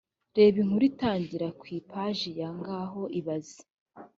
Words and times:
reba 0.37 0.57
inkuru 0.63 0.83
itangira 0.91 1.47
ku 1.59 1.65
ipaji 1.77 2.29
ya 2.39 2.49
ngaho 2.59 3.01
ibaze 3.19 3.59